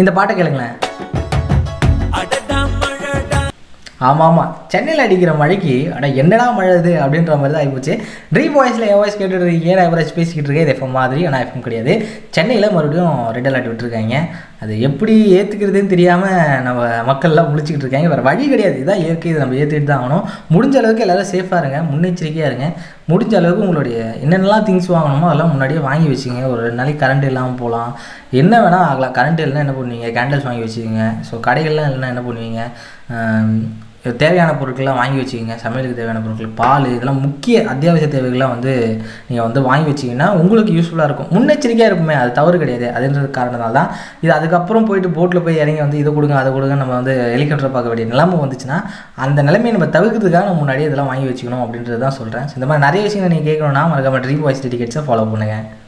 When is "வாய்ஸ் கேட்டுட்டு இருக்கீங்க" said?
9.00-9.76